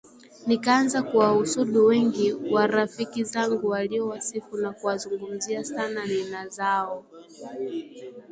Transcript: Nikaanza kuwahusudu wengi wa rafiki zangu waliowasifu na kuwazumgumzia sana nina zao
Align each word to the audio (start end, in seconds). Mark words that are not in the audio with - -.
Nikaanza 0.47 1.01
kuwahusudu 1.03 1.85
wengi 1.85 2.33
wa 2.33 2.67
rafiki 2.67 3.23
zangu 3.23 3.67
waliowasifu 3.67 4.57
na 4.57 4.73
kuwazumgumzia 4.73 5.63
sana 5.63 6.05
nina 6.05 6.47
zao 6.47 7.05